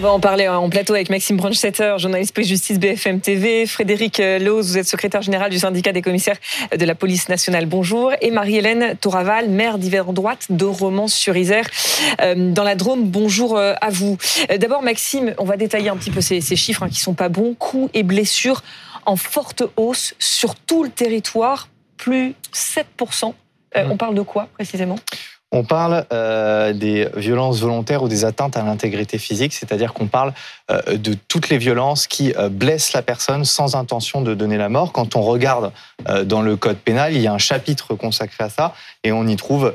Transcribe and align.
On 0.00 0.02
va 0.02 0.12
en 0.12 0.20
parler 0.20 0.46
en 0.46 0.70
plateau 0.70 0.94
avec 0.94 1.10
Maxime 1.10 1.36
Brunstetter, 1.38 1.96
journaliste 1.98 2.32
police-justice 2.32 2.78
BFM 2.78 3.20
TV, 3.20 3.66
Frédéric 3.66 4.18
Loz, 4.18 4.68
vous 4.68 4.78
êtes 4.78 4.86
secrétaire 4.86 5.22
général 5.22 5.50
du 5.50 5.58
syndicat 5.58 5.90
des 5.90 6.02
commissaires 6.02 6.36
de 6.70 6.84
la 6.84 6.94
police 6.94 7.28
nationale, 7.28 7.66
bonjour, 7.66 8.12
et 8.20 8.30
Marie-Hélène 8.30 8.96
Touraval, 9.00 9.48
maire 9.48 9.76
d'hiver 9.76 10.12
droite 10.12 10.46
de 10.50 10.64
Romans-sur-Isère, 10.64 11.66
euh, 12.20 12.52
dans 12.52 12.62
la 12.62 12.76
Drôme, 12.76 13.08
bonjour 13.10 13.56
euh, 13.56 13.74
à 13.80 13.90
vous. 13.90 14.16
Euh, 14.52 14.56
d'abord 14.56 14.82
Maxime, 14.82 15.34
on 15.38 15.44
va 15.44 15.56
détailler 15.56 15.88
un 15.88 15.96
petit 15.96 16.12
peu 16.12 16.20
ces, 16.20 16.40
chiffres 16.40 16.84
hein, 16.84 16.88
qui 16.88 17.00
sont 17.00 17.14
pas 17.14 17.28
bons, 17.28 17.54
coups 17.54 17.90
et 17.92 18.04
blessures 18.04 18.62
en 19.04 19.16
forte 19.16 19.64
hausse 19.76 20.14
sur 20.20 20.54
tout 20.54 20.84
le 20.84 20.90
territoire, 20.90 21.68
plus 21.96 22.36
7%. 22.54 22.84
Mmh. 23.26 23.32
On 23.90 23.96
parle 23.96 24.14
de 24.14 24.22
quoi 24.22 24.46
précisément? 24.54 24.98
On 25.50 25.64
parle 25.64 26.04
euh, 26.12 26.72
des 26.72 27.08
violences 27.16 27.60
volontaires 27.60 28.02
ou 28.02 28.08
des 28.08 28.24
atteintes 28.24 28.56
à 28.56 28.62
l'intégrité 28.62 29.16
physique, 29.18 29.54
c'est-à-dire 29.54 29.94
qu'on 29.94 30.06
parle 30.06 30.34
euh, 30.70 30.98
de 30.98 31.14
toutes 31.26 31.48
les 31.48 31.56
violences 31.56 32.06
qui 32.06 32.34
euh, 32.36 32.50
blessent 32.50 32.92
la 32.92 33.02
personne 33.02 33.44
sans 33.44 33.74
intention 33.74 34.20
de 34.20 34.34
donner 34.34 34.58
la 34.58 34.68
mort. 34.68 34.92
Quand 34.92 35.16
on 35.16 35.22
regarde 35.22 35.72
dans 36.24 36.42
le 36.42 36.56
code 36.56 36.76
pénal, 36.76 37.14
il 37.14 37.20
y 37.20 37.26
a 37.26 37.32
un 37.32 37.38
chapitre 37.38 37.94
consacré 37.94 38.44
à 38.44 38.48
ça 38.48 38.74
et 39.02 39.12
on 39.12 39.26
y 39.26 39.36
trouve 39.36 39.74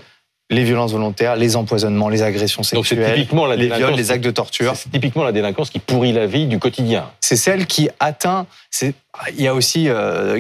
les 0.49 0.63
violences 0.63 0.91
volontaires, 0.91 1.35
les 1.35 1.55
empoisonnements, 1.55 2.09
les 2.09 2.21
agressions 2.21 2.63
sexuelles, 2.63 3.15
typiquement 3.15 3.45
la 3.45 3.55
les 3.55 3.67
viols, 3.67 3.93
les 3.93 4.11
actes 4.11 4.23
de 4.23 4.31
torture. 4.31 4.75
C'est 4.75 4.89
typiquement 4.89 5.23
la 5.23 5.31
délinquance 5.31 5.69
qui 5.69 5.79
pourrit 5.79 6.13
la 6.13 6.27
vie 6.27 6.45
du 6.45 6.59
quotidien. 6.59 7.09
C'est 7.19 7.35
celle 7.35 7.65
qui 7.65 7.89
atteint. 7.99 8.45
Il 8.81 9.41
y 9.41 9.47
a 9.47 9.53
aussi 9.53 9.89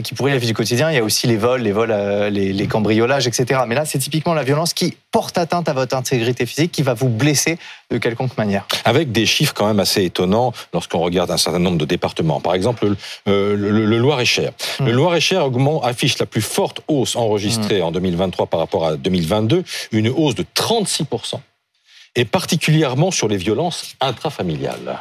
qui 0.03 0.13
pourrit 0.13 0.31
la 0.31 0.37
vie 0.37 0.47
du 0.47 0.53
quotidien. 0.53 0.91
Il 0.91 0.95
y 0.95 0.99
a 0.99 1.03
aussi 1.03 1.27
les 1.27 1.37
vols, 1.37 1.61
les 1.61 1.71
vols, 1.71 1.93
les, 2.31 2.67
cambriolages, 2.67 3.27
etc. 3.27 3.61
Mais 3.67 3.75
là, 3.75 3.85
c'est 3.85 3.99
typiquement 3.99 4.33
la 4.33 4.43
violence 4.43 4.73
qui 4.73 4.95
porte 5.13 5.37
atteinte 5.37 5.69
à 5.69 5.73
votre 5.73 5.95
intégrité 5.95 6.45
physique, 6.45 6.71
qui 6.73 6.81
va 6.81 6.95
vous 6.95 7.07
blesser 7.07 7.57
de 7.91 7.97
quelconque 7.99 8.35
manière. 8.35 8.65
Avec 8.83 9.11
des 9.11 9.25
chiffres 9.25 9.53
quand 9.53 9.67
même 9.67 9.79
assez 9.79 10.03
étonnants 10.03 10.51
lorsqu'on 10.73 10.99
regarde 10.99 11.31
un 11.31 11.37
certain 11.37 11.59
nombre 11.59 11.77
de 11.77 11.85
départements. 11.85 12.41
Par 12.41 12.55
exemple, 12.55 12.95
le, 13.27 13.55
le, 13.55 13.97
Loir-et-Cher. 13.97 14.51
Le 14.79 14.91
Loir-et-Cher 14.91 15.47
affiche 15.83 16.17
la 16.17 16.25
plus 16.25 16.41
forte 16.41 16.81
hausse 16.87 17.15
enregistrée 17.15 17.81
hum. 17.81 17.89
en 17.89 17.91
2023 17.91 18.47
par 18.47 18.59
rapport 18.59 18.85
à 18.87 18.95
2022, 18.97 19.63
une 19.91 20.09
hausse 20.09 20.35
de 20.35 20.45
36 20.55 21.05
et 22.15 22.25
particulièrement 22.25 23.11
sur 23.11 23.27
les 23.27 23.37
violences 23.37 23.95
intrafamiliales. 24.01 24.99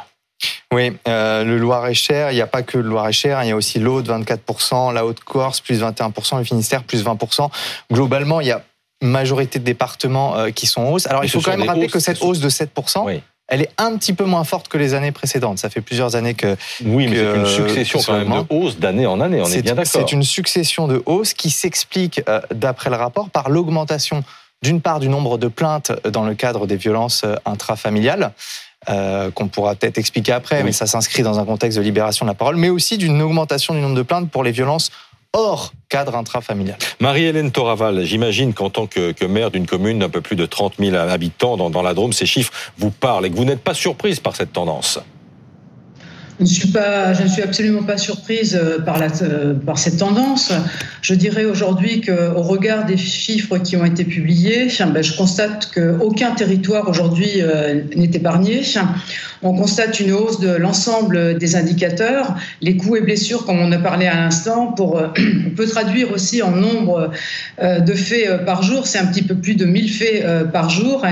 Oui, 0.73 0.91
euh, 1.07 1.43
le 1.43 1.57
Loir-et-Cher, 1.57 2.31
il 2.31 2.35
n'y 2.35 2.41
a 2.41 2.47
pas 2.47 2.63
que 2.63 2.77
le 2.77 2.89
Loir-et-Cher, 2.89 3.39
hein, 3.39 3.43
il 3.43 3.49
y 3.49 3.51
a 3.51 3.55
aussi 3.55 3.79
l'Aude, 3.79 4.07
24%, 4.07 4.93
la 4.93 5.05
Haute-Corse, 5.05 5.61
plus 5.61 5.81
21%, 5.81 6.37
le 6.37 6.43
Finistère, 6.43 6.83
plus 6.83 7.03
20%. 7.03 7.49
Globalement, 7.91 8.41
il 8.41 8.47
y 8.47 8.51
a 8.51 8.63
majorité 9.03 9.59
de 9.59 9.63
départements 9.63 10.37
euh, 10.37 10.49
qui 10.51 10.67
sont 10.67 10.81
en 10.81 10.91
hausse. 10.91 11.07
Alors, 11.07 11.23
il 11.23 11.29
faut 11.29 11.41
quand 11.41 11.55
même 11.55 11.67
rappeler 11.67 11.87
que 11.87 11.99
cette 11.99 12.21
hausse 12.21 12.39
de 12.39 12.49
7%, 12.49 13.21
elle 13.49 13.61
est 13.61 13.69
un 13.77 13.97
petit 13.97 14.13
peu 14.13 14.23
moins 14.23 14.45
forte 14.45 14.67
que 14.69 14.77
les 14.77 14.93
années 14.93 15.11
précédentes. 15.11 15.59
Ça 15.59 15.69
fait 15.69 15.81
plusieurs 15.81 16.15
années 16.15 16.33
que... 16.33 16.55
Oui, 16.85 17.07
mais 17.07 17.17
c'est 17.17 17.35
une 17.35 17.45
succession 17.45 17.99
quand 18.03 18.17
même 18.17 18.29
de 18.29 18.45
hausses 18.49 18.79
d'année 18.79 19.05
en 19.05 19.19
année, 19.19 19.41
on 19.41 19.45
est, 19.45 19.61
bien 19.61 19.75
d'accord. 19.75 19.91
C'est 19.91 20.11
une 20.11 20.23
succession 20.23 20.87
de 20.87 21.03
hausses 21.05 21.33
qui 21.33 21.49
s'explique, 21.49 22.21
euh, 22.29 22.39
d'après 22.53 22.89
le 22.89 22.95
rapport, 22.95 23.29
par 23.29 23.49
l'augmentation 23.49 24.23
d'une 24.61 24.79
part 24.79 25.01
du 25.01 25.09
nombre 25.09 25.37
de 25.37 25.49
plaintes 25.49 25.91
dans 26.09 26.23
le 26.23 26.35
cadre 26.35 26.67
des 26.67 26.77
violences 26.77 27.25
intrafamiliales, 27.45 28.31
euh, 28.89 29.31
qu'on 29.31 29.47
pourra 29.47 29.75
peut-être 29.75 29.97
expliquer 29.97 30.33
après, 30.33 30.61
mais 30.61 30.73
ça 30.73 30.87
s'inscrit 30.87 31.23
dans 31.23 31.39
un 31.39 31.45
contexte 31.45 31.77
de 31.77 31.83
libération 31.83 32.25
de 32.25 32.31
la 32.31 32.33
parole, 32.33 32.57
mais 32.57 32.67
aussi 32.67 32.97
d'une 32.97 33.21
augmentation 33.21 33.73
du 33.73 33.79
nombre 33.79 33.95
de 33.95 34.01
plaintes 34.01 34.29
pour 34.29 34.43
les 34.43 34.51
violences 34.51 34.91
hors 35.33 35.73
cadre 35.89 36.15
intrafamilial. 36.15 36.77
Marie-Hélène 36.99 37.51
Toraval, 37.51 38.03
j'imagine 38.05 38.53
qu'en 38.53 38.69
tant 38.69 38.87
que, 38.87 39.25
maire 39.25 39.51
d'une 39.51 39.65
commune 39.65 39.99
d'un 39.99 40.09
peu 40.09 40.21
plus 40.21 40.35
de 40.35 40.45
30 40.45 40.75
000 40.79 40.95
habitants 40.95 41.57
dans, 41.57 41.69
dans 41.69 41.81
la 41.81 41.93
Drôme, 41.93 42.13
ces 42.13 42.25
chiffres 42.25 42.53
vous 42.77 42.91
parlent 42.91 43.25
et 43.25 43.29
que 43.29 43.35
vous 43.35 43.45
n'êtes 43.45 43.61
pas 43.61 43.73
surprise 43.73 44.19
par 44.19 44.35
cette 44.35 44.53
tendance. 44.53 44.99
Je 46.39 46.43
ne 46.45 46.49
suis 46.49 46.67
pas, 46.69 47.13
je 47.13 47.23
ne 47.23 47.27
suis 47.27 47.43
absolument 47.43 47.83
pas 47.83 47.97
surprise 47.97 48.59
euh, 48.59 48.79
par, 48.79 48.97
la, 48.97 49.07
euh, 49.21 49.53
par 49.53 49.77
cette 49.77 49.97
tendance. 49.97 50.51
Je 51.01 51.13
dirais 51.13 51.45
aujourd'hui 51.45 52.01
qu'au 52.01 52.41
regard 52.41 52.85
des 52.85 52.97
chiffres 52.97 53.59
qui 53.59 53.77
ont 53.77 53.85
été 53.85 54.03
publiés, 54.03 54.67
ben, 54.79 55.03
je 55.03 55.15
constate 55.15 55.71
qu'aucun 55.71 56.31
territoire 56.31 56.89
aujourd'hui 56.89 57.33
euh, 57.37 57.83
n'est 57.95 58.11
épargné. 58.13 58.63
On 59.43 59.53
constate 59.53 59.99
une 59.99 60.11
hausse 60.11 60.39
de 60.39 60.49
l'ensemble 60.49 61.37
des 61.37 61.55
indicateurs, 61.55 62.35
les 62.61 62.77
coûts 62.77 62.95
et 62.95 63.01
blessures, 63.01 63.45
comme 63.45 63.59
on 63.59 63.71
a 63.71 63.77
parlé 63.77 64.07
à 64.07 64.15
l'instant. 64.15 64.67
Pour, 64.67 65.01
on 65.47 65.49
peut 65.51 65.67
traduire 65.67 66.11
aussi 66.11 66.41
en 66.41 66.51
nombre 66.51 67.11
de 67.61 67.93
faits 67.93 68.45
par 68.45 68.63
jour. 68.63 68.87
C'est 68.87 68.99
un 68.99 69.05
petit 69.05 69.21
peu 69.21 69.35
plus 69.35 69.55
de 69.55 69.65
1000 69.65 69.91
faits 69.91 70.51
par 70.51 70.69
jour. 70.69 71.05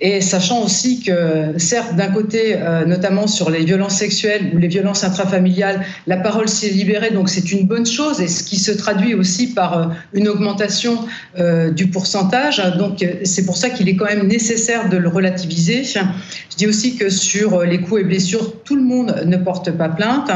Et 0.00 0.20
sachant 0.20 0.62
aussi 0.62 1.00
que, 1.02 1.58
certes, 1.58 1.94
d'un 1.96 2.08
côté, 2.08 2.56
notamment 2.86 3.26
sur 3.26 3.50
les 3.50 3.64
violences 3.64 3.96
sexuelles 3.96 4.50
ou 4.54 4.58
les 4.58 4.68
violences 4.68 5.04
intrafamiliales, 5.04 5.84
la 6.06 6.16
parole 6.16 6.48
s'est 6.48 6.70
libérée, 6.70 7.10
donc 7.10 7.28
c'est 7.28 7.52
une 7.52 7.66
bonne 7.66 7.86
chose, 7.86 8.20
et 8.20 8.28
ce 8.28 8.42
qui 8.42 8.58
se 8.58 8.72
traduit 8.72 9.14
aussi 9.14 9.48
par 9.48 9.78
euh, 9.78 9.86
une 10.12 10.28
augmentation 10.28 10.98
euh, 11.38 11.70
du 11.70 11.88
pourcentage. 11.88 12.62
Donc 12.78 13.02
euh, 13.02 13.14
c'est 13.24 13.44
pour 13.44 13.56
ça 13.56 13.70
qu'il 13.70 13.88
est 13.88 13.96
quand 13.96 14.06
même 14.06 14.26
nécessaire 14.26 14.88
de 14.88 14.96
le 14.96 15.08
relativiser. 15.08 15.84
Je 15.84 16.56
dis 16.56 16.66
aussi 16.66 16.96
que 16.96 17.08
sur 17.08 17.62
les 17.62 17.73
coups 17.80 18.02
et 18.02 18.04
blessures, 18.04 18.62
tout 18.64 18.76
le 18.76 18.82
monde 18.82 19.22
ne 19.26 19.36
porte 19.36 19.70
pas 19.70 19.88
plainte. 19.88 20.30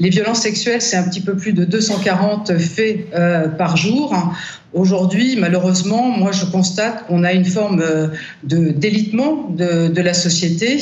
Les 0.00 0.10
violences 0.10 0.40
sexuelles, 0.40 0.82
c'est 0.82 0.96
un 0.96 1.08
petit 1.08 1.20
peu 1.20 1.36
plus 1.36 1.52
de 1.52 1.64
240 1.64 2.58
faits 2.58 3.10
par 3.56 3.76
jour. 3.76 4.14
Aujourd'hui, 4.76 5.36
malheureusement, 5.38 6.02
moi 6.02 6.32
je 6.32 6.44
constate 6.44 7.06
qu'on 7.06 7.24
a 7.24 7.32
une 7.32 7.46
forme 7.46 7.80
euh, 7.80 8.08
de 8.42 8.68
délitement 8.68 9.48
de, 9.48 10.00
la 10.02 10.12
société 10.12 10.78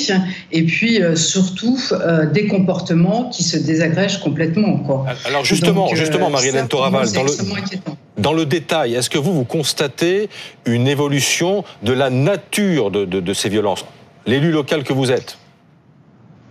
et 0.50 0.62
puis 0.64 1.00
euh, 1.00 1.14
surtout 1.14 1.78
euh, 1.92 2.26
des 2.26 2.48
comportements 2.48 3.30
qui 3.30 3.44
se 3.44 3.56
désagrègent 3.56 4.18
complètement. 4.18 4.78
Quoi. 4.78 5.06
Alors 5.26 5.44
justement, 5.44 5.94
justement, 5.94 6.28
Marie-Hélène 6.28 6.66
Toraval, 6.66 7.12
dans 7.12 7.22
le, 7.22 7.30
dans 8.18 8.32
le 8.32 8.46
détail, 8.46 8.94
est-ce 8.94 9.08
que 9.08 9.18
vous, 9.18 9.32
vous 9.32 9.44
constatez 9.44 10.28
une 10.66 10.88
évolution 10.88 11.62
de 11.84 11.92
la 11.92 12.10
nature 12.10 12.90
de, 12.90 13.04
de 13.04 13.32
ces 13.34 13.48
violences? 13.48 13.84
L'élu 14.26 14.50
local 14.50 14.82
que 14.82 14.92
vous 14.92 15.12
êtes? 15.12 15.38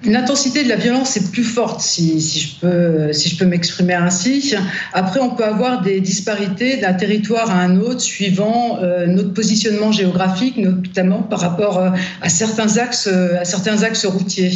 L'intensité 0.05 0.63
de 0.63 0.69
la 0.69 0.75
violence 0.75 1.15
est 1.15 1.31
plus 1.31 1.43
forte, 1.43 1.79
si, 1.81 2.19
je 2.19 2.59
peux, 2.59 3.13
si 3.13 3.35
peux 3.37 3.45
m'exprimer 3.45 3.93
ainsi. 3.93 4.53
Après, 4.91 5.19
on 5.19 5.29
peut 5.29 5.45
avoir 5.45 5.81
des 5.81 6.01
disparités 6.01 6.77
d'un 6.77 6.93
territoire 6.93 7.49
à 7.49 7.55
un 7.55 7.79
autre 7.79 8.01
suivant 8.01 8.79
euh, 8.81 9.07
notre 9.07 9.33
positionnement 9.33 9.91
géographique, 9.91 10.57
notamment 10.57 11.21
par 11.21 11.39
rapport 11.39 11.77
euh, 11.77 11.89
à 12.21 12.29
certains 12.29 12.77
axes, 12.77 13.07
euh, 13.11 13.39
à 13.39 13.45
certains 13.45 13.83
axes 13.83 14.05
routiers. 14.05 14.51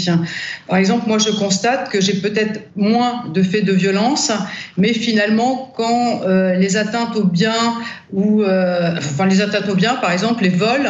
Par 0.68 0.78
exemple, 0.78 1.08
moi, 1.08 1.18
je 1.18 1.30
constate 1.30 1.90
que 1.90 2.02
j'ai 2.02 2.16
peut-être 2.16 2.62
moins 2.76 3.24
de 3.34 3.42
faits 3.42 3.64
de 3.64 3.74
violence, 3.74 4.32
mais 4.78 4.94
finalement, 4.94 5.72
quand 5.76 6.22
les 6.58 6.78
atteintes 6.78 7.16
aux 7.16 7.24
biens 7.24 7.74
ou 8.14 8.44
enfin 8.44 9.26
les 9.26 9.42
atteintes 9.42 9.70
aux 9.70 9.76
biens, 9.76 9.96
par 9.96 10.12
exemple, 10.12 10.44
les 10.44 10.50
vols 10.50 10.90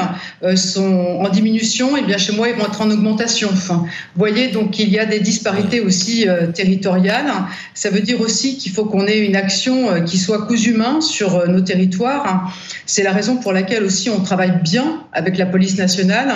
sont 0.56 1.19
en 1.22 1.29
diminution, 1.29 1.95
et 1.97 2.03
bien 2.03 2.18
chez 2.18 2.34
moi, 2.34 2.50
ils 2.50 2.56
vont 2.56 2.66
être 2.66 2.81
en 2.81 2.89
augmentation. 2.89 3.50
Vous 3.50 3.88
voyez 4.16 4.47
donc 4.52 4.80
il 4.80 4.90
y 4.90 5.00
a 5.00 5.06
des 5.06 5.19
disparités 5.19 5.80
aussi 5.80 6.28
euh, 6.28 6.47
territoriales. 6.47 7.31
Ça 7.74 7.90
veut 7.90 8.02
dire 8.02 8.22
aussi 8.22 8.58
qu'il 8.58 8.72
faut 8.72 8.85
qu'on 8.85 9.08
ait 9.08 9.19
une 9.19 9.35
action 9.35 9.90
euh, 9.90 10.00
qui 10.02 10.18
soit 10.18 10.46
cousu 10.46 10.72
humain 10.72 11.02
sur 11.02 11.35
euh, 11.35 11.47
nos 11.47 11.62
territoires. 11.62 12.53
C'est 12.86 13.03
la 13.03 13.12
raison 13.12 13.38
pour 13.38 13.53
laquelle 13.53 13.84
aussi 13.84 14.09
on 14.09 14.22
travaille 14.22 14.59
bien 14.63 15.03
avec 15.13 15.38
la 15.38 15.46
police 15.46 15.78
nationale. 15.78 16.31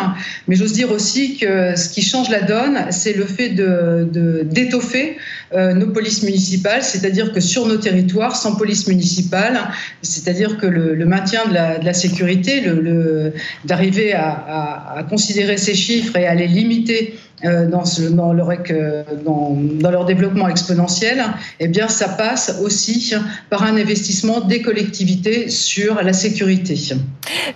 Mais 0.47 0.55
j'ose 0.55 0.73
dire 0.73 0.91
aussi 0.91 1.37
que 1.37 1.75
ce 1.75 1.89
qui 1.89 2.01
change 2.01 2.29
la 2.29 2.41
donne, 2.41 2.87
c'est 2.91 3.13
le 3.13 3.25
fait 3.25 3.49
de 3.49 4.09
d'étoffer 4.43 5.17
nos 5.53 5.87
polices 5.87 6.23
municipales, 6.23 6.81
c'est-à-dire 6.81 7.33
que 7.33 7.41
sur 7.41 7.67
nos 7.67 7.77
territoires, 7.77 8.35
sans 8.35 8.55
police 8.55 8.87
municipale, 8.87 9.59
c'est-à-dire 10.01 10.57
que 10.57 10.65
le, 10.65 11.05
maintien 11.05 11.45
de 11.47 11.85
la, 11.85 11.93
sécurité, 11.93 12.63
d'arriver 13.65 14.13
à, 14.13 15.05
considérer 15.09 15.57
ces 15.57 15.75
chiffres 15.75 16.15
et 16.17 16.25
à 16.25 16.35
les 16.35 16.47
limiter 16.47 17.15
euh, 17.43 17.67
dans, 17.67 17.83
dans, 18.11 18.33
leur, 19.91 20.05
développement 20.05 20.47
exponentiel, 20.47 21.23
eh 21.59 21.67
bien, 21.67 21.87
ça 21.87 22.09
passe 22.09 22.59
aussi 22.61 23.13
par 23.49 23.63
un 23.63 23.77
investissement 23.77 24.41
des 24.41 24.61
collectivités 24.61 25.49
sur 25.49 26.03
la 26.03 26.13
sécurité. 26.13 26.75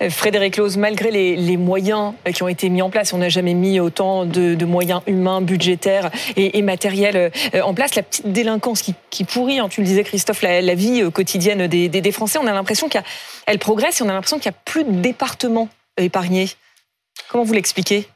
Euh, 0.02 0.10
Frédéric 0.10 0.58
Lose, 0.58 0.78
malgré 0.78 1.12
les, 1.12 1.58
moyens 1.58 2.14
qui 2.34 2.42
ont 2.42 2.48
été 2.48 2.70
mis 2.70 2.82
en 2.82 2.90
place, 2.90 3.14
on 3.14 3.20
n'a 3.20 3.30
jamais 3.30 3.54
mis 3.54 3.80
autant 3.80 4.26
de, 4.26 4.66
moyens 4.66 5.02
humains, 5.06 5.42
budgétaires 5.42 6.10
et, 6.36 6.62
matériels 6.64 7.32
euh, 7.54 7.62
en 7.62 7.76
place. 7.76 7.85
La 7.94 8.04
petite 8.04 8.32
délinquance 8.32 8.82
qui, 9.10 9.24
pourrit, 9.24 9.60
hein, 9.60 9.70
tu 9.70 9.82
le 9.82 9.86
disais 9.86 10.04
Christophe, 10.04 10.42
la, 10.42 10.76
vie 10.76 11.04
quotidienne 11.12 11.68
des, 11.68 12.12
Français, 12.12 12.40
on 12.42 12.48
a 12.48 12.54
l'impression 12.54 12.90
qu'elle 12.90 13.60
progresse 13.60 14.02
et 14.02 14.04
on 14.04 14.10
a 14.10 14.14
l'impression 14.14 14.40
qu'il 14.40 14.50
n'y 14.50 14.56
a 14.56 14.60
plus 14.66 14.84
de 14.84 14.92
départements 14.92 15.70
épargnés. 15.98 16.50
Comment 17.30 17.44
vous 17.44 17.54
l'expliquez? 17.54 18.08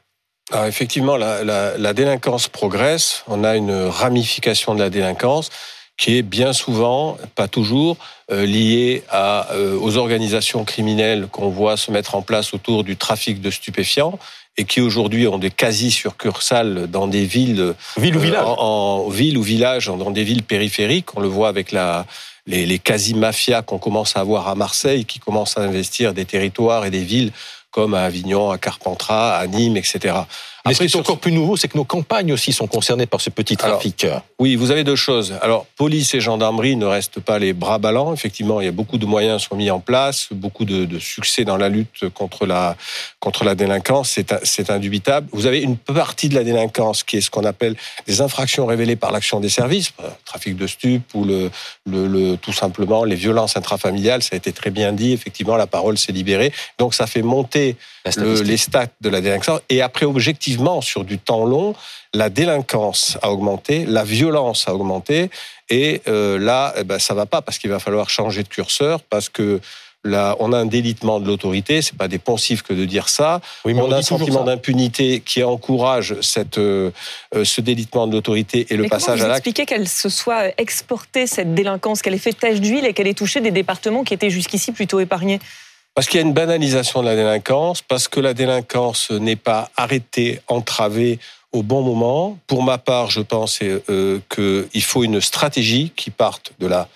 Alors 0.50 0.66
effectivement, 0.66 1.16
la, 1.16 1.92
délinquance 1.92 2.48
progresse. 2.48 3.22
On 3.28 3.44
a 3.44 3.54
une 3.54 3.72
ramification 3.72 4.74
de 4.74 4.80
la 4.80 4.90
délinquance 4.90 5.50
qui 5.96 6.16
est 6.16 6.22
bien 6.22 6.52
souvent, 6.54 7.18
pas 7.34 7.46
toujours, 7.46 7.96
lié 8.30 9.04
à, 9.10 9.50
aux 9.80 9.98
organisations 9.98 10.64
criminelles 10.64 11.28
qu'on 11.30 11.50
voit 11.50 11.76
se 11.76 11.90
mettre 11.90 12.14
en 12.14 12.22
place 12.22 12.54
autour 12.54 12.84
du 12.84 12.96
trafic 12.96 13.40
de 13.40 13.50
stupéfiants 13.50 14.18
et 14.60 14.64
qui 14.64 14.82
aujourd'hui 14.82 15.26
ont 15.26 15.38
des 15.38 15.50
quasi-succursales 15.50 16.86
dans 16.86 17.06
des 17.06 17.24
villes, 17.24 17.74
ville 17.96 18.16
ou 18.16 18.20
village. 18.20 18.44
en, 18.46 19.08
ville 19.08 19.38
ou 19.38 19.42
village, 19.42 19.86
dans 19.86 20.10
des 20.10 20.22
villes 20.22 20.42
périphériques. 20.42 21.16
On 21.16 21.20
le 21.20 21.28
voit 21.28 21.48
avec 21.48 21.72
la, 21.72 22.04
les, 22.46 22.66
les 22.66 22.78
quasi-mafias 22.78 23.62
qu'on 23.62 23.78
commence 23.78 24.18
à 24.18 24.20
avoir 24.20 24.48
à 24.48 24.54
Marseille, 24.54 25.06
qui 25.06 25.18
commencent 25.18 25.56
à 25.56 25.62
investir 25.62 26.12
des 26.12 26.26
territoires 26.26 26.84
et 26.84 26.90
des 26.90 27.04
villes 27.04 27.32
comme 27.70 27.94
à 27.94 28.02
Avignon, 28.02 28.50
à 28.50 28.58
Carpentras, 28.58 29.38
à 29.38 29.46
Nîmes, 29.46 29.78
etc. 29.78 30.14
Mais 30.66 30.74
ce 30.74 30.78
qui 30.80 30.84
est 30.84 30.96
encore 30.96 31.18
plus 31.18 31.32
nouveau, 31.32 31.56
c'est 31.56 31.68
que 31.68 31.76
nos 31.76 31.84
campagnes 31.84 32.32
aussi 32.32 32.52
sont 32.52 32.66
concernées 32.66 33.06
par 33.06 33.20
ce 33.20 33.30
petit 33.30 33.56
trafic. 33.56 34.06
oui, 34.38 34.56
vous 34.56 34.70
avez 34.70 34.84
deux 34.84 34.96
choses. 34.96 35.34
Alors, 35.42 35.66
police 35.76 36.14
et 36.14 36.20
gendarmerie 36.20 36.76
ne 36.76 36.86
restent 36.86 37.20
pas 37.20 37.38
les 37.38 37.52
bras 37.52 37.78
ballants. 37.78 38.12
Effectivement, 38.12 38.60
il 38.60 38.64
y 38.64 38.68
a 38.68 38.72
beaucoup 38.72 38.98
de 38.98 39.06
moyens 39.06 39.42
sont 39.42 39.56
mis 39.56 39.70
en 39.70 39.80
place, 39.80 40.28
beaucoup 40.32 40.64
de, 40.64 40.84
de 40.84 40.98
succès 40.98 41.44
dans 41.44 41.56
la 41.56 41.68
lutte 41.68 42.08
contre 42.10 42.46
la 42.46 42.76
contre 43.20 43.44
la 43.44 43.54
délinquance. 43.54 44.18
C'est 44.42 44.70
indubitable. 44.70 45.28
Vous 45.32 45.46
avez 45.46 45.60
une 45.60 45.76
partie 45.76 46.28
de 46.28 46.34
la 46.34 46.44
délinquance 46.44 47.02
qui 47.02 47.16
est 47.16 47.20
ce 47.20 47.30
qu'on 47.30 47.44
appelle 47.44 47.76
des 48.06 48.20
infractions 48.20 48.66
révélées 48.66 48.96
par 48.96 49.12
l'action 49.12 49.40
des 49.40 49.48
services, 49.48 49.92
euh, 50.02 50.08
trafic 50.24 50.56
de 50.56 50.66
stupes 50.66 51.14
ou 51.14 51.24
le, 51.24 51.50
le, 51.86 52.06
le 52.06 52.36
tout 52.36 52.52
simplement 52.52 53.04
les 53.04 53.16
violences 53.16 53.56
intrafamiliales. 53.56 54.22
Ça 54.22 54.30
a 54.32 54.36
été 54.36 54.52
très 54.52 54.70
bien 54.70 54.92
dit. 54.92 55.12
Effectivement, 55.12 55.56
la 55.56 55.66
parole 55.66 55.98
s'est 55.98 56.12
libérée. 56.12 56.52
Donc, 56.78 56.94
ça 56.94 57.06
fait 57.06 57.22
monter 57.22 57.76
les 58.04 58.56
stats 58.56 58.86
de 59.00 59.08
la 59.08 59.20
délinquance. 59.20 59.60
Et 59.68 59.82
après, 59.82 60.06
objectivement, 60.06 60.80
sur 60.80 61.04
du 61.04 61.18
temps 61.18 61.44
long, 61.44 61.74
la 62.14 62.30
délinquance 62.30 63.18
a 63.22 63.30
augmenté, 63.30 63.84
la 63.86 64.04
violence 64.04 64.68
a 64.68 64.74
augmenté. 64.74 65.30
Et 65.68 66.02
euh, 66.08 66.38
là, 66.38 66.74
eh 66.76 66.84
ben, 66.84 66.98
ça 66.98 67.14
va 67.14 67.26
pas 67.26 67.42
parce 67.42 67.58
qu'il 67.58 67.70
va 67.70 67.78
falloir 67.78 68.10
changer 68.10 68.42
de 68.42 68.48
curseur 68.48 69.00
parce 69.02 69.28
que 69.28 69.60
Là, 70.02 70.34
on 70.38 70.54
a 70.54 70.58
un 70.58 70.64
délitement 70.64 71.20
de 71.20 71.26
l'autorité, 71.26 71.82
c'est 71.82 71.96
pas 71.96 72.08
des 72.08 72.18
poncifs 72.18 72.62
que 72.62 72.72
de 72.72 72.86
dire 72.86 73.10
ça. 73.10 73.42
Oui, 73.66 73.74
on, 73.76 73.92
a 73.92 73.98
un 73.98 74.02
sentiment 74.02 74.44
d'impunité 74.44 75.20
qui 75.20 75.42
encourage 75.42 76.18
cette, 76.22 76.56
euh, 76.56 76.90
euh, 77.34 77.44
ce 77.44 77.60
délitement 77.60 78.06
de 78.06 78.14
l'autorité 78.14 78.66
et 78.70 78.78
le 78.78 78.88
passage 78.88 79.20
à 79.20 79.28
l'acte. 79.28 79.46
Expliquez 79.46 79.66
qu'elle 79.66 79.86
se 79.86 80.08
soit 80.08 80.58
exportée 80.58 81.26
cette 81.26 81.54
délinquance, 81.54 82.00
qu'elle 82.00 82.14
ait 82.14 82.18
fait 82.18 82.32
tache 82.32 82.62
d'huile 82.62 82.86
et 82.86 82.94
qu'elle 82.94 83.08
ait 83.08 83.14
touché 83.14 83.42
des 83.42 83.50
départements 83.50 84.02
qui 84.02 84.14
étaient 84.14 84.30
jusqu'ici 84.30 84.72
plutôt 84.72 85.00
épargnés? 85.00 85.38
Parce 85.94 86.06
qu'il 86.06 86.20
y 86.20 86.22
a 86.22 86.26
une 86.26 86.32
banalisation 86.32 87.02
de 87.02 87.06
la 87.06 87.16
délinquance, 87.16 87.82
parce 87.82 88.08
que 88.08 88.20
la 88.20 88.32
délinquance 88.32 89.10
n'est 89.10 89.36
pas 89.36 89.70
arrêtée, 89.76 90.40
entravée 90.46 91.18
au 91.52 91.62
bon 91.62 91.82
moment. 91.82 92.38
Pour 92.46 92.62
ma 92.62 92.78
part, 92.78 93.10
je 93.10 93.20
pense 93.20 93.60
euh, 93.62 94.20
qu'il 94.28 94.82
faut 94.82 95.04
une 95.04 95.20
stratégie 95.20 95.92
qui 95.96 96.10
parte 96.10 96.52
de 96.60 96.66
la 96.66 96.88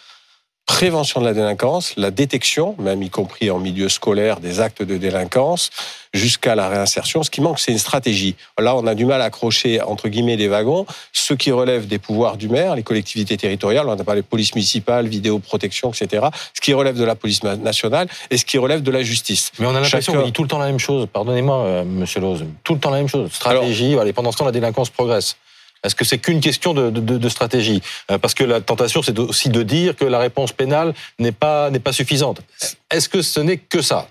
prévention 0.67 1.21
de 1.21 1.27
la 1.27 1.35
délinquance, 1.35 1.95
la 1.97 2.11
détection, 2.11 2.75
même 2.79 3.03
y 3.03 3.11
compris 3.11 3.51
en 3.51 3.59
milieu 3.59 3.89
scolaire, 3.89 4.41
des 4.41 4.61
actes 4.61 4.83
de 4.83 4.97
délinquance, 4.97 5.71
jusqu'à 6.15 6.55
la 6.55 6.69
réinsertion. 6.69 7.23
Ce 7.23 7.31
qui 7.31 7.41
manque, 7.41 7.59
c'est 7.59 7.73
une 7.73 7.79
stratégie. 7.79 8.35
Là, 8.59 8.75
on 8.75 8.87
a 8.87 8.95
du 8.95 9.05
mal 9.05 9.21
à 9.21 9.25
accrocher, 9.25 9.83
entre 9.83 10.09
guillemets, 10.09 10.37
des 10.37 10.49
wagons. 10.49 10.87
Ce 11.13 11.35
qui 11.35 11.53
relève 11.53 11.87
des 11.87 11.99
pouvoirs 11.99 12.37
du 12.37 12.49
maire, 12.49 12.77
les 12.77 12.83
collectivités 12.83 13.37
territoriales, 13.37 13.89
on 13.89 13.95
n'a 13.95 14.05
pas 14.05 14.15
les 14.15 14.23
polices 14.23 14.55
municipales, 14.55 15.07
vidéoprotection, 15.07 15.91
etc. 15.93 16.27
Ce 16.55 16.61
qui 16.61 16.73
relève 16.73 16.97
de 16.97 17.05
la 17.05 17.15
police 17.15 17.43
nationale 17.43 18.09
et 18.31 18.39
ce 18.39 18.45
qui 18.45 18.57
relève 18.57 18.83
de 18.83 18.91
la 18.91 19.03
justice. 19.03 19.53
Mais 19.59 19.67
on 19.67 19.75
a 19.75 19.81
l'impression 19.81 20.15
qu'on 20.15 20.23
dit 20.23 20.33
tout 20.33 20.43
le 20.43 20.49
temps 20.49 20.59
la 20.59 20.67
même 20.67 20.79
chose. 20.79 21.07
Pardonnez-moi, 21.13 21.57
euh, 21.57 21.85
monsieur 21.85 22.21
Loz. 22.21 22.45
Tout 22.63 22.75
le 22.75 22.81
temps 22.81 22.91
la 22.91 22.99
même 22.99 23.09
chose. 23.09 23.31
Stratégie, 23.33 23.99
allez, 23.99 24.13
pendant 24.13 24.33
ce 24.33 24.39
temps, 24.39 24.47
la 24.47 24.53
délinquance 24.53 24.91
progresse. 24.91 25.37
Est-ce 25.85 25.95
que 25.95 26.05
c'est 26.05 26.19
qu'une 26.19 26.41
question 26.41 26.75
de, 26.75 27.29
stratégie 27.29 27.83
euh, 28.11 28.19
Parce 28.19 28.35
que 28.35 28.43
la 28.43 28.61
tentation, 28.61 29.03
c'est 29.03 29.19
aussi 29.19 29.51
de 29.51 29.63
dire 29.63 29.95
que 29.95 30.05
la 30.05 30.19
réponse 30.19 30.53
pénale 30.53 30.95
n'est 31.19 31.33
pas, 31.33 31.71
n'est 31.71 31.79
pas 31.79 31.93
suffisante. 31.93 32.41
Est-ce 32.91 33.09
que 33.09 33.23
ce 33.23 33.41
n'est 33.41 33.59
que 33.59 33.83
ça? 33.83 34.09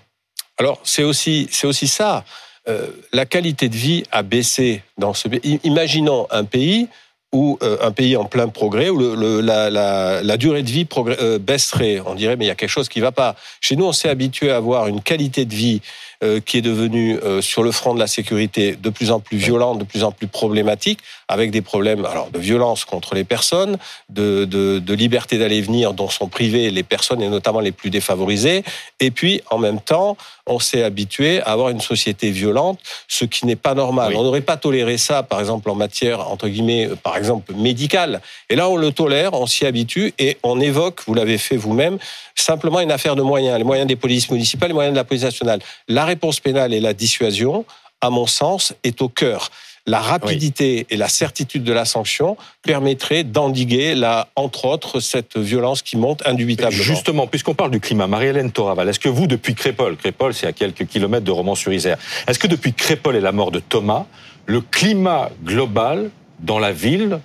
Alors, 0.58 0.80
c'est 0.84 1.02
aussi, 1.02 1.48
c'est 1.50 1.66
aussi 1.66 1.88
ça. 1.88 2.24
Euh, 2.68 2.88
la 3.12 3.26
qualité 3.26 3.68
de 3.68 3.76
vie 3.76 4.04
a 4.10 4.22
baissé 4.22 4.82
dans 4.96 5.12
ce. 5.12 5.28
Imaginons 5.64 6.26
un 6.30 6.44
pays 6.44 6.88
où 7.34 7.58
euh, 7.62 7.76
un 7.82 7.90
pays 7.90 8.16
en 8.16 8.24
plein 8.24 8.48
progrès, 8.48 8.88
où 8.88 8.98
la, 8.98 10.36
durée 10.38 10.62
de 10.62 10.70
vie 10.70 10.86
euh, 10.96 11.38
baisserait. 11.38 12.00
On 12.06 12.14
dirait, 12.14 12.36
mais 12.36 12.44
il 12.44 12.48
y 12.48 12.52
a 12.52 12.54
quelque 12.54 12.70
chose 12.70 12.88
qui 12.88 13.00
ne 13.00 13.04
va 13.04 13.12
pas. 13.12 13.34
Chez 13.60 13.76
nous, 13.76 13.84
on 13.84 13.92
s'est 13.92 14.08
habitué 14.08 14.50
à 14.50 14.56
avoir 14.56 14.86
une 14.86 15.02
qualité 15.02 15.44
de 15.44 15.54
vie 15.54 15.82
euh, 16.24 16.40
qui 16.40 16.58
est 16.58 16.62
devenue, 16.62 17.18
sur 17.40 17.62
le 17.62 17.72
front 17.72 17.94
de 17.94 18.00
la 18.00 18.06
sécurité, 18.06 18.76
de 18.76 18.90
plus 18.90 19.10
en 19.10 19.20
plus 19.20 19.36
violente, 19.36 19.78
de 19.78 19.84
plus 19.84 20.04
en 20.04 20.12
plus 20.12 20.26
problématique, 20.26 21.00
avec 21.28 21.50
des 21.50 21.62
problèmes 21.62 22.04
alors 22.04 22.30
de 22.30 22.38
violence 22.38 22.84
contre 22.84 23.14
les 23.14 23.24
personnes, 23.24 23.76
de, 24.08 24.44
de, 24.44 24.78
de 24.78 24.94
liberté 24.94 25.38
d'aller 25.38 25.56
et 25.56 25.62
venir 25.62 25.92
dont 25.92 26.08
sont 26.08 26.28
privées 26.28 26.70
les 26.70 26.82
personnes, 26.82 27.22
et 27.22 27.28
notamment 27.28 27.60
les 27.60 27.72
plus 27.72 27.90
défavorisées. 27.90 28.62
Et 29.00 29.10
puis, 29.10 29.42
en 29.50 29.58
même 29.58 29.80
temps, 29.80 30.16
on 30.46 30.58
s'est 30.58 30.82
habitué 30.82 31.40
à 31.42 31.52
avoir 31.52 31.70
une 31.70 31.80
société 31.80 32.30
violente, 32.30 32.78
ce 33.08 33.24
qui 33.24 33.46
n'est 33.46 33.56
pas 33.56 33.74
normal. 33.74 34.14
On 34.14 34.22
n'aurait 34.22 34.40
pas 34.40 34.56
toléré 34.56 34.98
ça, 34.98 35.22
par 35.22 35.40
exemple, 35.40 35.68
en 35.70 35.74
matière, 35.74 36.30
entre 36.30 36.48
guillemets, 36.48 36.90
par 37.02 37.16
exemple, 37.16 37.24
exemple 37.24 37.54
médical. 37.54 38.20
Et 38.50 38.56
là, 38.56 38.68
on 38.68 38.76
le 38.76 38.92
tolère, 38.92 39.32
on 39.32 39.46
s'y 39.46 39.64
habitue 39.64 40.12
et 40.18 40.36
on 40.42 40.60
évoque, 40.60 41.00
vous 41.06 41.14
l'avez 41.14 41.38
fait 41.38 41.56
vous-même, 41.56 41.98
simplement 42.34 42.80
une 42.80 42.92
affaire 42.92 43.16
de 43.16 43.22
moyens, 43.22 43.56
les 43.56 43.64
moyens 43.64 43.88
des 43.88 43.96
polices 43.96 44.30
municipales, 44.30 44.68
les 44.68 44.74
moyens 44.74 44.92
de 44.92 44.98
la 44.98 45.04
police 45.04 45.24
nationale. 45.24 45.60
La 45.88 46.04
réponse 46.14 46.40
pénale 46.40 46.72
et 46.72 46.80
la 46.80 46.94
dissuasion, 46.94 47.64
à 48.00 48.10
mon 48.10 48.26
sens, 48.26 48.72
est 48.84 49.02
au 49.02 49.08
cœur. 49.08 49.50
La 49.86 50.00
rapidité 50.00 50.86
et 50.88 50.96
la 50.96 51.08
certitude 51.08 51.62
de 51.62 51.72
la 51.72 51.84
sanction 51.84 52.38
permettraient 52.62 53.22
d'endiguer, 53.22 53.94
la, 53.94 54.28
entre 54.34 54.64
autres, 54.64 55.00
cette 55.00 55.36
violence 55.36 55.82
qui 55.82 55.98
monte 55.98 56.26
indubitablement. 56.26 56.82
Justement, 56.82 57.26
puisqu'on 57.26 57.54
parle 57.54 57.70
du 57.70 57.80
climat, 57.80 58.06
Marie-Hélène 58.06 58.50
Toraval, 58.50 58.88
est-ce 58.88 59.00
que 59.00 59.10
vous, 59.10 59.26
depuis 59.26 59.54
Crépol, 59.54 59.96
Crépol 59.96 60.32
c'est 60.32 60.46
à 60.46 60.52
quelques 60.52 60.86
kilomètres 60.86 61.26
de 61.26 61.32
Romans-sur-Isère, 61.32 61.98
est-ce 62.26 62.38
que 62.38 62.46
depuis 62.46 62.72
Crépol 62.72 63.14
et 63.16 63.20
la 63.20 63.32
mort 63.32 63.50
de 63.50 63.60
Thomas, 63.60 64.06
le 64.46 64.62
climat 64.62 65.30
global 65.44 66.10
dans 66.38 66.58
la 66.58 66.72
ville 66.72 67.20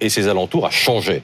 et 0.00 0.08
ses 0.08 0.26
alentours 0.26 0.66
a 0.66 0.70
changé? 0.70 1.22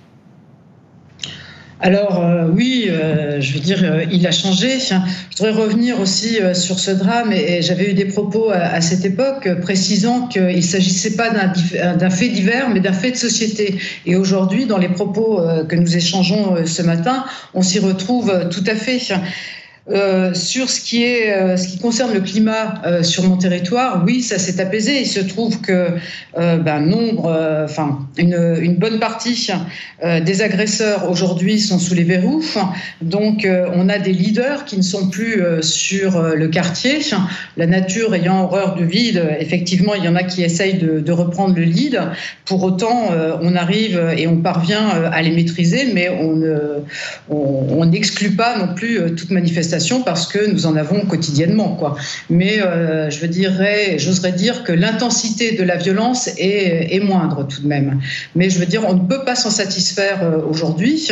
Alors 1.81 2.25
euh, 2.25 2.49
oui, 2.51 2.87
euh, 2.89 3.39
je 3.41 3.53
veux 3.53 3.61
dire, 3.61 3.81
euh, 3.85 4.05
il 4.11 4.27
a 4.27 4.33
changé. 4.33 4.79
Je 4.79 4.95
voudrais 5.37 5.53
revenir 5.53 6.01
aussi 6.01 6.39
sur 6.55 6.79
ce 6.79 6.91
drame 6.91 7.33
et, 7.33 7.61
j'avais 7.61 7.91
eu 7.91 7.95
des 7.95 8.07
propos 8.07 8.51
à, 8.51 8.81
cette 8.81 9.05
époque 9.05 9.49
précisant 9.61 10.27
qu'il 10.29 10.57
ne 10.57 10.61
s'agissait 10.61 11.17
pas 11.17 11.31
d'un 11.31 12.11
fait 12.11 12.29
divers, 12.29 12.71
mais 12.71 12.81
d'un 12.81 12.93
fait 12.93 13.11
de 13.11 13.17
société. 13.17 13.79
Et 14.07 14.17
aujourd'hui, 14.17 14.65
dans 14.67 14.79
les 14.79 14.89
propos 14.89 15.43
que 15.69 15.77
nous 15.77 15.97
échangeons 15.97 16.65
ce 16.65 16.83
matin, 16.83 17.25
on 17.55 17.63
s'y 17.63 17.79
retrouve 17.79 18.49
tout 18.51 18.65
à 18.67 18.75
fait. 18.75 18.99
Euh, 19.89 20.35
sur 20.35 20.69
ce 20.69 20.81
qui 20.81 21.05
est 21.05 21.33
euh, 21.33 21.57
ce 21.57 21.69
qui 21.69 21.79
concerne 21.79 22.13
le 22.13 22.21
climat 22.21 22.83
euh, 22.85 23.05
sur 23.05 23.23
mon 23.23 23.37
territoire, 23.37 24.03
oui, 24.05 24.21
ça 24.21 24.37
s'est 24.37 24.61
apaisé. 24.61 25.01
Il 25.01 25.07
se 25.07 25.21
trouve 25.21 25.61
que 25.61 25.91
ben, 26.37 26.81
nombre, 26.81 27.65
enfin 27.65 28.01
une, 28.19 28.77
bonne 28.77 28.99
partie 28.99 29.51
des 30.03 30.43
agresseurs 30.43 31.09
aujourd'hui 31.09 31.59
sont 31.59 31.79
sous 31.79 31.95
les 31.95 32.05
verrous. 32.05 32.45
Donc 33.01 33.49
on 33.75 33.89
a 33.89 33.99
des 33.99 34.13
leaders 34.13 34.65
qui 34.65 34.77
ne 34.77 34.83
sont 34.83 35.09
plus 35.09 35.43
sur 35.63 36.21
le 36.21 36.49
quartier. 36.49 36.99
La 37.57 37.67
nature 37.67 38.15
ayant 38.15 38.45
horreur 38.45 38.75
du 38.75 38.87
vide, 38.87 39.23
effectivement, 39.41 39.95
il 39.95 40.05
y 40.05 40.09
en 40.09 40.17
a 40.17 40.25
qui 40.25 40.43
essayent 40.43 40.79
de, 40.79 41.13
reprendre 41.13 41.55
le 41.57 41.63
lead. 41.63 42.01
Pour 42.45 42.63
autant, 42.63 43.11
on 43.41 43.57
arrive 43.57 43.99
et 44.17 44.27
on 44.27 44.37
parvient 44.37 44.89
à 44.89 45.23
les 45.23 45.31
maîtriser, 45.31 45.89
mais 45.95 46.11
on 47.31 47.85
n'exclut 47.87 48.33
pas 48.33 48.59
non 48.59 48.75
plus 48.75 49.15
toute 49.15 49.31
manifestation 49.31 49.76
parce 50.05 50.27
que 50.27 50.51
nous 50.51 50.67
en 50.67 50.77
avons 50.77 51.01
quotidiennement. 51.07 51.77
Quoi. 51.77 51.97
Mais 52.31 52.61
euh, 52.61 53.11
je 53.11 53.27
dirais, 53.27 53.99
j'oserais 53.99 54.33
dire 54.33 54.65
que 54.65 54.73
l'intensité 54.73 55.53
de 55.53 55.63
la 55.63 55.77
violence 55.77 56.29
est, 56.39 56.95
est, 56.95 57.01
moindre 57.01 57.47
tout 57.47 57.63
de 57.63 57.69
même. 57.69 58.01
Mais 58.35 58.51
je 58.51 58.59
veux 58.59 58.67
dire, 58.67 58.83
on 58.87 58.95
ne 58.95 59.07
peut 59.07 59.25
pas 59.25 59.35
s'en 59.35 59.51
satisfaire 59.51 60.23
euh, 60.23 60.41
aujourd'hui. 60.49 61.09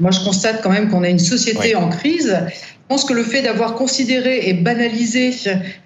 Moi, 0.00 0.10
je 0.10 0.20
constate 0.20 0.62
quand 0.62 0.70
même 0.70 0.88
qu'on 0.90 1.02
a 1.02 1.08
une 1.08 1.18
société 1.18 1.74
en 1.74 1.88
crise 1.88 2.36
je 2.84 2.94
pense 2.94 3.06
que 3.06 3.14
le 3.14 3.24
fait 3.24 3.40
d'avoir 3.40 3.76
considéré 3.76 4.46
et 4.46 4.52
banalisé 4.52 5.30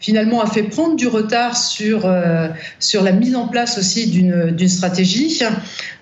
finalement 0.00 0.42
a 0.42 0.50
fait 0.50 0.64
prendre 0.64 0.96
du 0.96 1.06
retard 1.06 1.56
sur, 1.56 2.06
euh, 2.06 2.48
sur 2.80 3.04
la 3.04 3.12
mise 3.12 3.36
en 3.36 3.46
place 3.46 3.78
aussi 3.78 4.08
d'une 4.08 4.68
stratégie. 4.68 5.40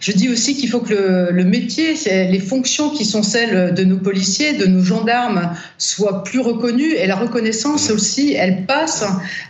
Je 0.00 0.12
dis 0.12 0.31
aussi 0.31 0.57
qu'il 0.57 0.71
faut 0.71 0.81
que 0.81 0.95
le, 0.95 1.31
le, 1.33 1.45
métier, 1.45 1.95
les 2.07 2.41
fonctions 2.41 2.88
qui 2.88 3.05
sont 3.05 3.23
celles 3.23 3.75
de 3.75 3.85
nos 3.85 3.99
policiers, 3.99 4.55
de 4.55 4.65
nos 4.65 4.83
gendarmes, 4.83 5.53
soient 5.76 6.25
plus 6.25 6.41
reconnues 6.41 6.95
et 6.95 7.07
la 7.07 7.17
reconnaissance 7.17 7.91
aussi, 7.91 8.33
elle 8.33 8.65
passe 8.65 9.05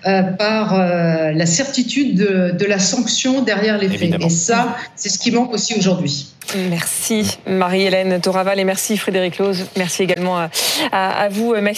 euh, 0.05 0.23
par 0.23 0.75
euh, 0.75 1.31
la 1.31 1.47
certitude 1.47 2.17
de, 2.17 2.57
de, 2.59 2.65
la 2.65 2.81
sanction 2.81 3.43
derrière 3.43 3.79
les 3.79 3.89
faits. 3.89 4.17
Et 4.21 4.31
ça, 4.31 4.77
c'est 4.97 5.09
ce 5.09 5.19
qui 5.21 5.31
manque 5.31 5.53
aussi 5.55 5.79
aujourd'hui. 5.79 6.36
Merci 6.55 7.39
Marie-Hélène 7.47 8.21
Toraval 8.21 8.61
et 8.61 8.65
merci 8.65 8.97
Frédéric 8.97 9.39
Lose. 9.39 9.67
Merci 9.77 10.03
également 10.05 10.39
à, 10.39 10.49
à, 10.93 11.23
à 11.25 11.29
vous 11.29 11.55
Maxime. 11.61 11.77